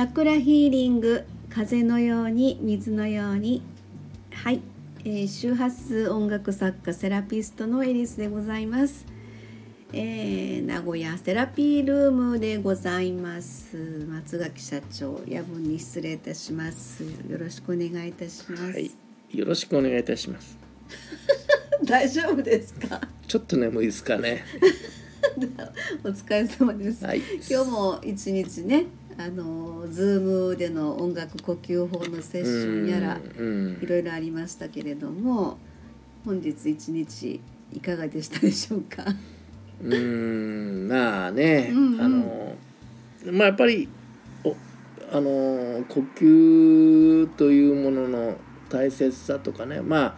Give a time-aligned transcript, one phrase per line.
[0.00, 3.60] チャクラヒーリング風のように水のように。
[4.32, 4.62] はい、
[5.04, 9.04] えー、周波数音楽作家セラピストのエリスでございます、
[9.92, 13.76] えー、名古屋セラピールームでございます。
[14.08, 17.02] 松垣社長夜分に失礼いたします。
[17.02, 18.90] よろしくお願いいたします、はい、
[19.34, 20.56] よろしくお願いいたします。
[21.84, 23.02] 大丈夫ですか？
[23.28, 24.44] ちょっと眠いですかね。
[26.02, 27.20] お疲れ様です、はい。
[27.50, 28.86] 今日も一日ね
[29.22, 35.58] あのズームでの音楽呼吸法のセッションやらうんいろいろありましたけれども
[36.24, 37.38] 本日一日
[37.70, 39.04] いかがでしたでしょうか？
[39.82, 39.96] うん、う
[40.86, 42.00] んまあね、うんうん。
[42.00, 42.56] あの
[43.26, 43.88] まあやっぱり
[44.42, 44.56] お
[45.12, 48.36] あの呼吸というものの
[48.70, 50.14] 大切さとかね、まあ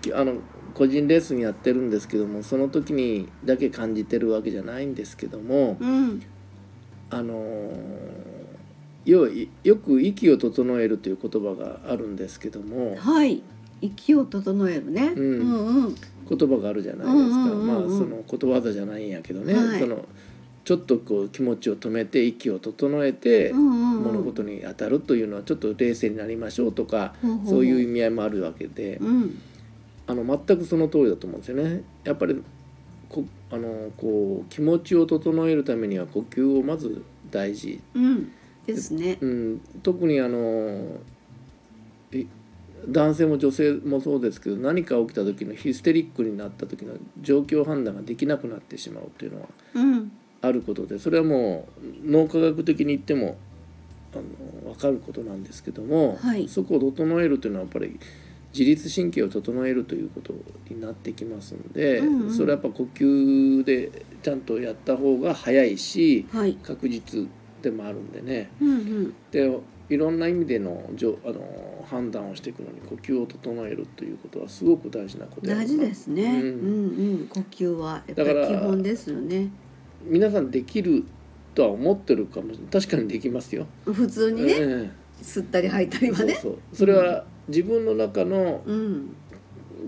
[0.00, 0.34] きあの
[0.74, 6.22] 個人レッスンやってるんですけどもその時にだけ感じてるわけじゃないんですけども、うん
[7.12, 7.70] あの
[9.04, 12.96] 要はいよく息を整えるという言葉があるんですけども。
[12.96, 13.42] はい。
[13.82, 15.12] 息を整えるね、ん。
[15.12, 15.94] うんうん。
[16.28, 19.80] 言葉があるじゃないですか、まあそのことわざじゃないんやけどね、はい。
[19.80, 20.04] その
[20.64, 28.96] ちょっとこう気持ちを止めて息を整えて物事に当たるというのはちょっと冷静になりましょうとかそういう意味合いもあるわけで。
[28.96, 29.38] うん。
[30.04, 31.82] あの全くその通りだと思うんですよね。
[32.04, 32.42] やっぱり
[33.08, 37.80] こあのこう気持ちを整えるためには呼吸をまず大事。
[37.94, 38.32] うん。
[38.66, 39.18] ですね。
[39.20, 40.98] うん、特にあの
[42.12, 42.26] い
[42.88, 50.12] 男性も女性もそうですけど何か起きた時のヒステリックになった時の状況判断ができなくなってしまうというのはうん。
[50.40, 53.36] あることでそれはもう脳科学的に言っても
[54.14, 56.48] あの分かることなんですけども、はい。
[56.48, 58.00] そこを整えるというのはやっぱり
[58.52, 60.34] 自律神経を整えるということ
[60.68, 62.34] になってきますので、うんうん。
[62.34, 66.54] それはやっぱ呼吸でちゃんとやった方が早いしはい。
[66.62, 67.28] 確実
[67.62, 68.50] でもあるんでね。
[68.60, 69.14] うんうん。
[69.30, 76.30] でいろんな意味でのじょあの判断をしていくのに呼吸を整えるということはすごく大事なこと大事ですね、うん。
[76.30, 77.28] うんうん。
[77.28, 79.50] 呼吸はやっぱり基本ですよね。
[80.04, 81.04] 皆さんできる
[81.54, 82.66] とは思ってるかもしれない。
[82.70, 83.66] 確かにできますよ。
[83.84, 84.90] 普通にね、え
[85.22, 86.34] 吸ったり吐いたえりはね。
[86.34, 86.76] そうそう。
[86.76, 89.16] それは自分の中のうん。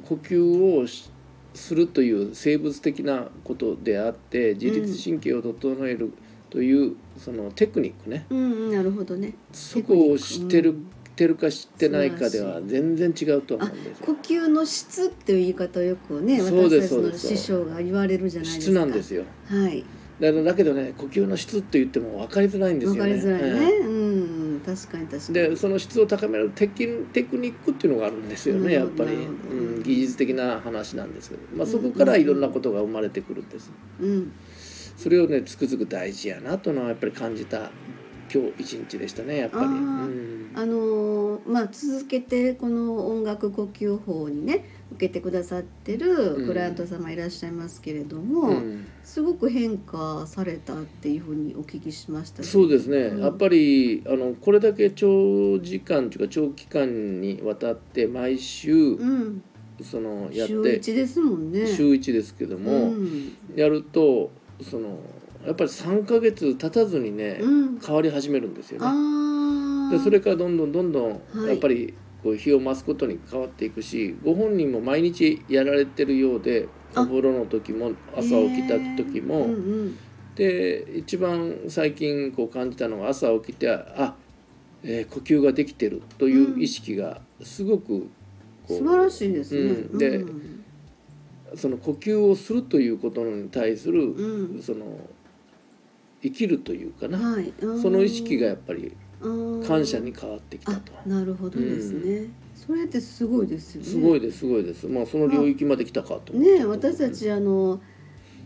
[0.08, 1.10] 呼吸をし
[1.54, 6.12] するという生物的なことであって自律神経を整える
[6.50, 8.26] というそのテクニックね。
[8.28, 9.34] うんうんなるほどね。
[9.52, 10.86] そこを知ってる、うん。
[11.16, 14.06] てるか知ってないかでは全然違うと思あうんですよ。
[14.06, 14.12] 呼。
[14.14, 18.62] 吸の質っていう言い方をよくね私たちの師匠が言われるじゃないですか。
[18.62, 19.22] 質なんですよ。
[19.46, 19.84] はい。
[20.20, 23.14] だだけどね呼吸の質って言っても分かりづらいんですよね。
[23.14, 23.78] りづらいね、え。
[23.78, 25.50] うん確かに確かえに。
[25.50, 33.70] でその質を高めるテキテクニックっていうのがあるんですよねやっぱり、うん、技術的な話なんですけど、まあ、そこからいろんなことが生まれてくるんです。
[34.00, 34.32] うん。
[34.96, 37.70] それをねつくづく大事やなというのはやっぱり感じた
[38.32, 39.64] 今日一日でしたねやっぱり。
[39.64, 39.72] あー。
[39.72, 40.52] うん。
[40.54, 41.14] あのー
[41.46, 48.86] まあ続けてこの音楽呼吸法にね受けてくださってるクライアント様いらっしゃいますけれども、うん。
[49.02, 53.22] すごく変化されたっていうふうにお聞きしましたけどそうですね、うん。
[53.22, 59.42] やっぱりあのこれだけ長時間というか長期間にわたって毎週、うん。
[59.82, 61.66] そのやっ週て一ですもんね。
[61.66, 63.36] 週1ですけども、うん。
[63.56, 64.30] やると
[64.62, 64.98] その
[65.44, 67.78] やっぱり3ヶ月経たずにね、うん。
[67.78, 69.96] 変わり始めるんですよね。
[69.96, 71.48] でそれからどんどんどんどんはい。
[71.50, 77.02] やっぱりこう日を増すことに変わっていくしご本人も毎日やられてるようであ。
[77.02, 79.56] お風呂の時も朝起きた時も、うんう
[79.86, 79.98] ん
[80.34, 84.16] で一番最近こう感じたのが朝起きてあ、
[84.82, 88.06] えー呼吸ができてるという意識がすごくこ
[88.68, 89.98] う素晴らしいですね、うん。
[89.98, 90.64] でうん
[91.56, 94.60] その呼吸をするということに対する、うん。
[94.60, 94.98] その
[96.24, 97.52] 生きるというかな、はい、
[97.82, 98.96] その意識がやっぱり
[99.66, 100.92] 感謝に変わってきたと。
[101.04, 103.88] あなるほどですね、それってすごいですよね。
[103.88, 104.86] すごいですすごいです。
[104.86, 106.32] まあその領域まで来たかと。
[106.32, 107.80] ねえ私たちあの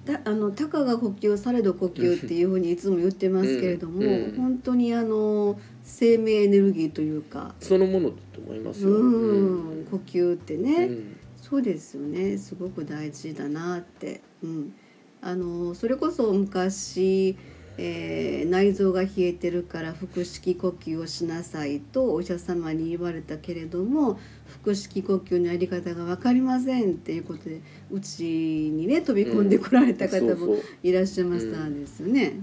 [0.04, 4.34] たあのたかが呼吸されど呼吸っていうふうにいつも言ってますけれども、うんうん。
[4.36, 8.90] 本当にあの生命エネルギーというか、そのものだと思いますよ。
[8.90, 9.86] うん。
[9.90, 11.16] 呼吸ってね、うん。
[11.36, 12.38] そうですよね。
[12.38, 14.74] すごく大事だなって、うん、
[15.22, 17.36] あのそれこそ昔、
[17.78, 24.18] えー内臓が冷えてるから腹式呼吸をしなさいとお医者様に言われたけれども
[24.64, 27.60] 腹式呼吸のやり方が分かりませんっていうことで
[27.90, 32.34] うちにね飛び込んでこられた方もいらっしゃいましたんですよね。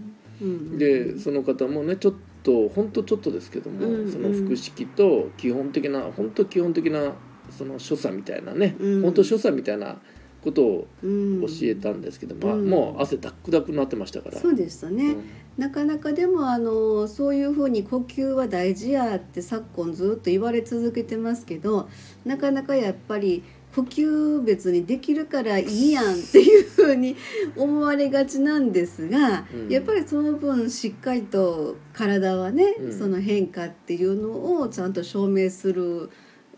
[0.77, 4.11] でその方もねちょっと本当ちょっとですけども、うんうん。
[4.11, 7.13] その腹式と基本的な本当基本的な
[7.49, 9.01] その所作みたいなね、うん。
[9.01, 9.97] 本当所作みたいな
[10.45, 11.41] ことをうん。
[11.41, 14.39] 教えたんですけど、まあ、うんもう汗ダックダクになってましたから。
[14.39, 15.23] そうでしたね、うん。
[15.57, 21.89] なかなかでもあのそういうふうに呼吸は大事やって昨今ずっと言われ続けてますけど
[22.23, 23.43] なかなかやっぱり
[23.75, 27.17] 呼吸別にできるからいいやんっていうふうに
[27.57, 29.69] 思われがちなんですが、うん。
[29.69, 32.97] やっぱりその分しっかりと体はね、うん。
[32.97, 36.09] その変化っていうのをちゃんと証明する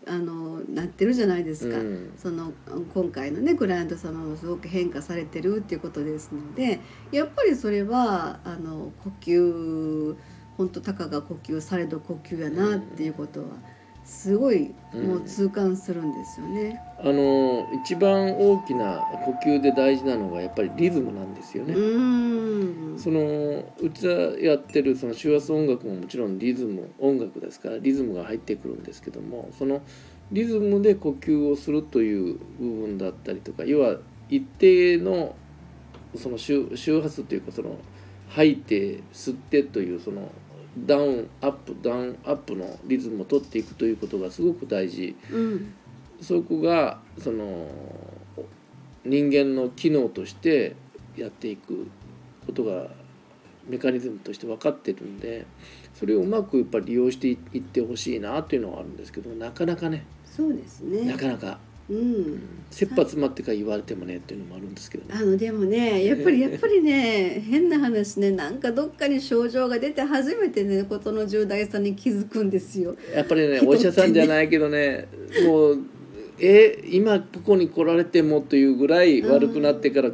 [0.08, 1.76] あのなってるじゃないですか。
[1.76, 2.52] うんその
[2.94, 6.80] 今回のねクライアント様もすごく変化されてるっていうことですので
[7.12, 10.16] やっぱりそれはあの呼吸
[10.56, 13.46] 本当たかが呼吸されど呼吸やなっていうことは
[14.08, 16.80] すごいもう痛感するんですよね。
[16.98, 21.74] あの一番大きな呼吸で大事なのがやっぱりリズムなんですよね。
[22.98, 29.82] そのうちがやってるその周波数音楽ももちろんリズム音楽ですからリズムが入ってくるんですけどもその
[30.32, 33.98] リズムで呼吸をするという部分だったりとか要は
[34.30, 35.36] 一定の
[36.16, 37.76] その周周波数というかその
[38.30, 40.30] 吐いて吸ってというその
[40.76, 45.16] ダウンアップダウンアップのリズムを取っていくということがすごく大事。
[45.30, 45.74] うん。
[46.20, 47.68] そこがその
[49.04, 50.74] 人間の機能として
[51.16, 51.88] やっていく
[52.46, 52.88] ことが
[53.68, 55.46] メカニズムとして分かってるんで
[55.94, 60.04] それをうまくやっぱり利用していってほしいなっていうのはあるんですけどなかなかね。
[60.24, 61.02] そうですね。
[61.02, 61.58] なかなか
[61.90, 62.40] うん。
[62.70, 65.14] 切羽詰まってから言われてもねっていうのもあるんですけどね。
[65.18, 72.94] あのでもねやっぱりやっぱりね変な話ねなんかどっかに症状が出て初めてねことの重大さに気づくんですよ。
[73.14, 73.66] やっぱりねね。
[73.66, 75.08] お医者さんじゃないけどね
[75.46, 75.78] もう
[76.38, 80.10] え今ここに来られてもというぐらい悪くなってから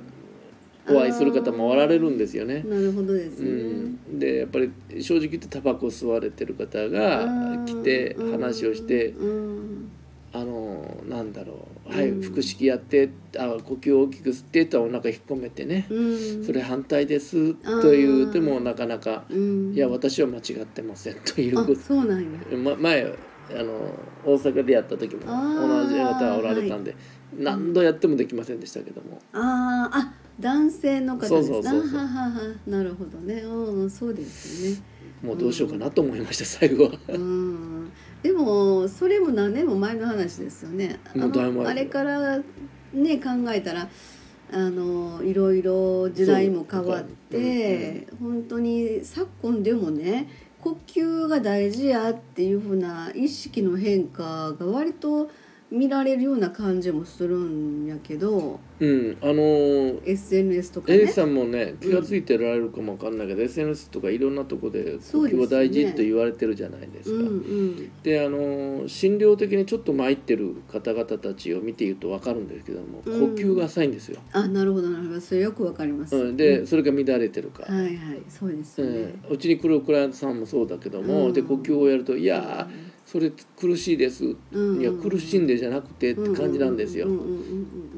[0.89, 2.63] お会いする方もおられるんですよね。
[2.63, 3.51] なるほどですうね。
[3.53, 4.71] ん、でやっぱり
[5.03, 8.33] 正直言ってタバコ吸われてる方が来てうん。
[8.33, 9.91] 話をしてうん
[10.37, 12.23] あのなんだろう「はいうん。
[12.23, 13.09] 腹式やって
[13.39, 15.87] あ呼吸を大きく吸って」とお腹引っ込めてね。
[15.89, 21.61] うん「それ反対です」と言うてもなかなかうん「いや私は間違ってません」という。
[21.61, 22.27] あこそうなんや。
[22.51, 23.05] とま前
[23.51, 23.73] あの
[24.25, 26.97] 大阪でやった時も同じ方がおられたんで
[27.39, 29.21] 何度やってもできませんでしたけども。
[29.33, 31.63] あーあ男性の方です。
[32.67, 33.35] なるほどね。
[33.43, 34.83] うんそうですよね。
[35.23, 36.91] もうどうしようかなと思いました最後は。
[37.09, 37.74] うん
[38.25, 40.99] でもそれも何年も前の話ですよね。
[41.05, 42.39] あのあれから
[42.95, 43.87] ね考えたら
[44.51, 50.31] あのいろいろ時代も変わって、本当に昨今でもね
[50.63, 55.29] 呼吸が大事やっていうふうな意識の変化が割と
[55.71, 61.03] 見られるような感じもするんやけどうん、あのー SNS とかね。
[61.03, 67.17] A さんもね気が付いてられるかもわかんないけど、SNS とかいろんなとこで呼吸は大事と言われてるじゃないですか。
[67.17, 67.93] うんうん。
[68.03, 73.35] であの診療的にちょっと参ってる方々たちを見ていると分かるんですけども、うん。
[73.37, 74.21] 呼吸が浅いんですよ。
[74.33, 75.21] あなるほどなるほど。
[75.21, 78.23] それよくわかります、うん、で、それが乱れてるか、はいはい。
[78.29, 81.33] そうですよね、うん、うちに来るクライアントさんもそうだけども、うん。
[81.33, 84.81] で呼吸をやると「いやーそれ苦しいです」うん。
[84.81, 87.09] いや苦しんでじゃなくて」って感じなんですよ。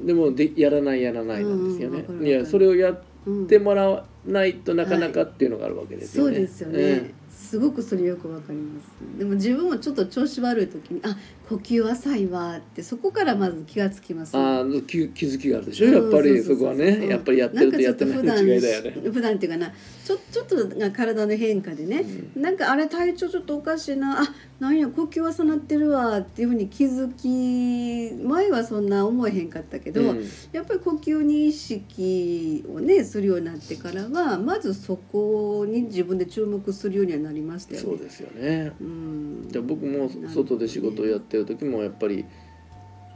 [0.04, 2.04] でもでやらないやらないなんですよね。
[2.22, 3.02] いやそれをやっ
[3.48, 6.34] てもらわないとなかなかっていうのがあるわけですよね。
[6.34, 9.18] そうですよね、すごくそれよくわかります。
[9.18, 11.16] でも自分もちょっと調子悪い時にあ
[11.48, 14.36] 呼吸浅いわってそこからまず気がつきます。
[14.36, 15.88] うん、ああ気気づきがあるでしょ？
[15.88, 18.90] やっぱりうんそこはうううねやっぱりやってるとやってないの違いだよね。
[18.90, 19.72] 普段普段っていうかな
[20.04, 22.56] ちょちょっとが体の変化でね、なん。
[22.56, 30.24] かあれ体調ちょっとおかしいなあなんや呼吸浅なってるわっていうふうに気づき前はそんな思えへんかったけど、うん。
[30.52, 37.86] やっぱり呼吸に意識をねするようになってからはまずそこに自分で注目するようにはなりましたよね。
[37.86, 38.72] そうですよね。
[38.80, 39.48] うん。
[39.48, 42.24] じゃあ僕も外で仕事をやってる時もやっぱり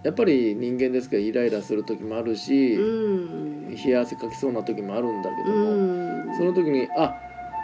[0.03, 3.75] やっぱり人間ですからイライラする時もあるし、うん。
[3.75, 6.37] 冷や汗かきそうな時もあるんだけどうも、ん。
[6.37, 7.15] その時にあ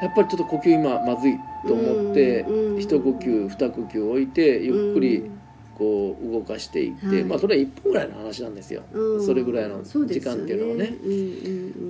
[0.02, 2.80] やっぱりちょっと呼吸今まずいと思って、うん。
[2.80, 5.30] 一呼吸二呼吸置いてゆっくり
[5.78, 7.24] こう動かしていって、はい。
[7.24, 9.26] まあそれは1分ぐらいの話なんですよ、うん。
[9.26, 10.96] それぐらいの時間っていうのはね。
[11.02, 11.20] うんうんう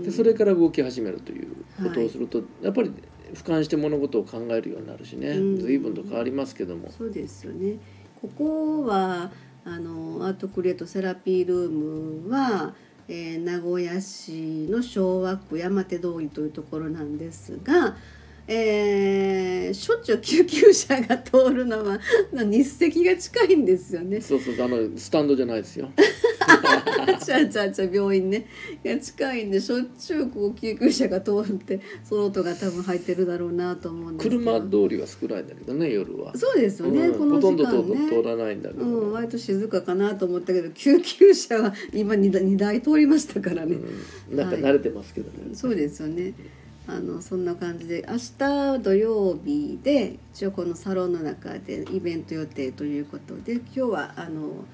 [0.00, 0.02] ん。
[0.04, 1.48] でそれから動き始めるという
[1.82, 2.92] ことをすると、やっぱり
[3.34, 6.90] 俯瞰して物事を考えるようになるしね、うん随分と変わりますけども。
[6.90, 7.76] そうですよね。
[8.20, 9.30] ここは
[9.64, 12.74] あのアートクリエイトセラピールームは、
[13.08, 17.96] えー名古屋市の昭和区山手通りというところなんですが、
[18.48, 21.98] えーしょっちゅう救急車が通るのは
[22.32, 24.20] 日赤が近いんですよね。
[24.20, 25.90] そうそうあのスタンドじゃないですよ。
[27.24, 28.46] ちゃちゃちゃ病院ね。
[28.84, 34.42] いや近いんでしょっちゅうこう救急車が通ってその音が多分入ってるだろうなと思うんですけど。
[34.42, 36.36] 車通りは少ないんだけどね夜は。
[36.36, 38.08] そうですよね、うんこの時ほとんど間ね。
[38.08, 43.76] 通通らないんだけど、うん、割と静かかなと思ったけど救急車は今 2, 台2台通りましたからね、
[44.30, 44.36] うん。
[44.36, 45.54] なんか慣れてますけどね。
[45.54, 46.34] そうですよね。
[46.88, 54.64] あのそんな感じで明日土曜日で一応このサロンの中でイベント予定ということで今日はあの、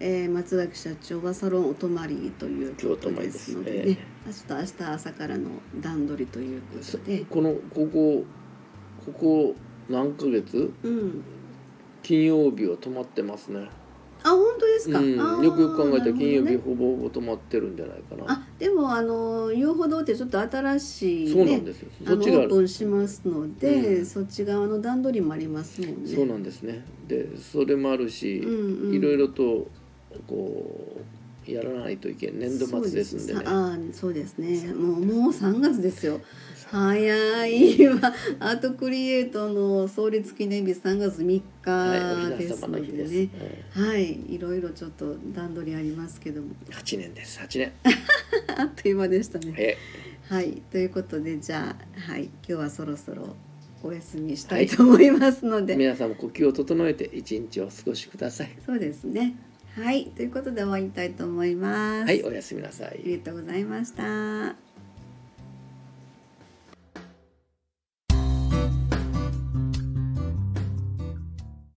[0.00, 8.24] えー松崎社長はサロンお泊まりということですのでね今日明日明日朝からの段取りということで、このここ
[9.04, 9.54] ここ
[9.88, 10.72] 何ヶ月？
[10.82, 11.22] うん、
[12.02, 13.68] 金曜日は泊まってますね。
[14.24, 18.32] あ本当ですか、うん、よくよく考えたら金曜日ほぼほぼ泊まってるんじゃないかな。
[18.32, 21.90] あでもあの遊歩道ってちょっと新しいそうなねんですよ。
[22.06, 22.46] そっちがある。
[22.46, 26.14] ープンしますので、うんそっち側の段取りもありますもんね。
[26.14, 26.84] そうなんですね。
[27.08, 29.66] でそれもあるし、うんうんいろいろと
[30.26, 30.96] こ
[31.46, 33.40] うやらないといけない年度末ですんでね。
[33.44, 34.72] あーそうですね。
[34.74, 36.20] もうもう3月ですよ。
[36.70, 38.14] 早いわ。
[38.40, 42.66] アートクリエイトの創立記念日3月3はい、お日です。
[42.66, 43.28] の日でね。
[43.72, 46.48] はいいろいろちょっと段取りありますけども。
[46.70, 47.40] 八年です。
[47.40, 47.72] 八年。
[48.56, 49.54] あっという間でしたね。
[49.58, 49.76] え、
[50.28, 53.36] はいということでじゃあはい今日はそろそろ
[53.82, 58.50] お休みしたいと思いますので、皆さんも呼吸を整えて一日をお過ごしください。
[58.64, 59.34] そうですね
[59.74, 62.88] はいということで終わりたいと思います、はい、おやすみなさい。
[62.88, 64.71] ありがとうございました。